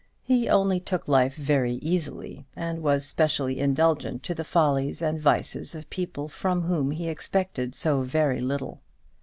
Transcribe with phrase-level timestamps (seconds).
[0.23, 5.75] He only took life very easily, and was specially indulgent to the follies and vices
[5.75, 8.81] of people from whom he expected so very little.